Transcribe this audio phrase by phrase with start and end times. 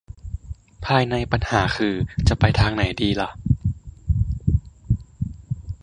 [0.85, 1.95] ภายในปัญหาคือ
[2.27, 3.29] จะไปทางไหนดีล่ะ